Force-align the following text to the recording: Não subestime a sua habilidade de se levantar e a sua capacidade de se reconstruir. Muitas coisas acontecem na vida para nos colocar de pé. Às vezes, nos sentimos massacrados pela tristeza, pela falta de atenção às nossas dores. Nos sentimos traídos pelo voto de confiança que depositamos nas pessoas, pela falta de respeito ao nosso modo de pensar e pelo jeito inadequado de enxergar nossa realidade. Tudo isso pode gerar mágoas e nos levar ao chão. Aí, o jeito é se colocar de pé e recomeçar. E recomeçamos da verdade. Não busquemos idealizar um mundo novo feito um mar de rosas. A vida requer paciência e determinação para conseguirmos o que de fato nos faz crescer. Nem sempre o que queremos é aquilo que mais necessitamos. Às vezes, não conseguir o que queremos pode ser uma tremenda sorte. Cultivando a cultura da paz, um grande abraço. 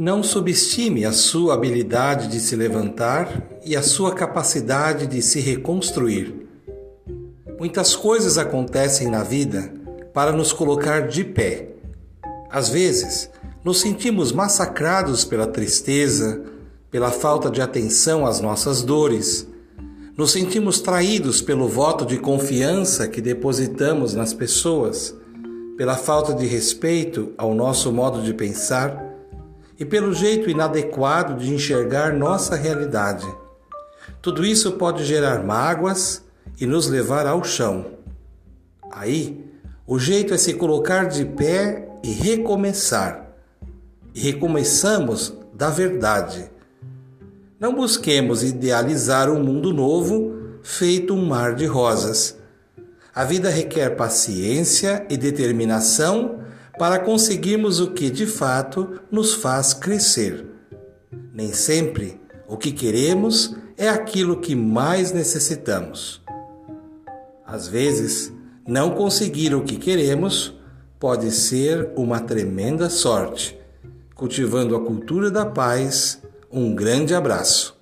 Não 0.00 0.22
subestime 0.22 1.04
a 1.04 1.12
sua 1.12 1.52
habilidade 1.52 2.28
de 2.28 2.40
se 2.40 2.56
levantar 2.56 3.46
e 3.62 3.76
a 3.76 3.82
sua 3.82 4.14
capacidade 4.14 5.06
de 5.06 5.20
se 5.20 5.40
reconstruir. 5.40 6.48
Muitas 7.58 7.94
coisas 7.94 8.38
acontecem 8.38 9.10
na 9.10 9.22
vida 9.22 9.70
para 10.14 10.32
nos 10.32 10.54
colocar 10.54 11.06
de 11.06 11.22
pé. 11.22 11.68
Às 12.48 12.70
vezes, 12.70 13.28
nos 13.62 13.78
sentimos 13.82 14.32
massacrados 14.32 15.22
pela 15.22 15.46
tristeza, 15.46 16.44
pela 16.90 17.10
falta 17.10 17.50
de 17.50 17.60
atenção 17.60 18.24
às 18.24 18.40
nossas 18.40 18.82
dores. 18.82 19.46
Nos 20.16 20.30
sentimos 20.30 20.80
traídos 20.80 21.42
pelo 21.42 21.68
voto 21.68 22.06
de 22.06 22.16
confiança 22.16 23.06
que 23.06 23.20
depositamos 23.20 24.14
nas 24.14 24.32
pessoas, 24.32 25.14
pela 25.76 25.94
falta 25.94 26.32
de 26.32 26.46
respeito 26.46 27.34
ao 27.36 27.54
nosso 27.54 27.92
modo 27.92 28.22
de 28.22 28.32
pensar 28.32 29.09
e 29.80 29.84
pelo 29.86 30.12
jeito 30.12 30.50
inadequado 30.50 31.42
de 31.42 31.54
enxergar 31.54 32.12
nossa 32.12 32.54
realidade. 32.54 33.26
Tudo 34.20 34.44
isso 34.44 34.72
pode 34.72 35.06
gerar 35.06 35.42
mágoas 35.42 36.22
e 36.60 36.66
nos 36.66 36.86
levar 36.86 37.26
ao 37.26 37.42
chão. 37.42 37.86
Aí, 38.92 39.42
o 39.86 39.98
jeito 39.98 40.34
é 40.34 40.36
se 40.36 40.52
colocar 40.52 41.04
de 41.04 41.24
pé 41.24 41.88
e 42.04 42.12
recomeçar. 42.12 43.30
E 44.14 44.20
recomeçamos 44.20 45.32
da 45.54 45.70
verdade. 45.70 46.50
Não 47.58 47.74
busquemos 47.74 48.42
idealizar 48.42 49.30
um 49.30 49.42
mundo 49.42 49.72
novo 49.72 50.58
feito 50.62 51.14
um 51.14 51.24
mar 51.24 51.54
de 51.54 51.64
rosas. 51.64 52.36
A 53.14 53.24
vida 53.24 53.48
requer 53.48 53.96
paciência 53.96 55.06
e 55.08 55.16
determinação 55.16 56.39
para 56.80 56.98
conseguirmos 56.98 57.78
o 57.78 57.90
que 57.90 58.08
de 58.08 58.24
fato 58.24 59.02
nos 59.12 59.34
faz 59.34 59.74
crescer. 59.74 60.46
Nem 61.30 61.52
sempre 61.52 62.18
o 62.48 62.56
que 62.56 62.72
queremos 62.72 63.54
é 63.76 63.86
aquilo 63.86 64.40
que 64.40 64.54
mais 64.54 65.12
necessitamos. 65.12 66.22
Às 67.46 67.68
vezes, 67.68 68.32
não 68.66 68.92
conseguir 68.92 69.54
o 69.54 69.62
que 69.62 69.76
queremos 69.76 70.54
pode 70.98 71.30
ser 71.32 71.90
uma 71.96 72.18
tremenda 72.18 72.88
sorte. 72.88 73.60
Cultivando 74.14 74.74
a 74.74 74.80
cultura 74.80 75.30
da 75.30 75.44
paz, 75.44 76.22
um 76.50 76.74
grande 76.74 77.14
abraço. 77.14 77.78